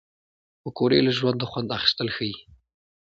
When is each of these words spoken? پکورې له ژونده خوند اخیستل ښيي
پکورې 0.61 0.99
له 1.05 1.11
ژونده 1.17 1.45
خوند 1.51 1.69
اخیستل 1.77 2.07
ښيي 2.15 2.35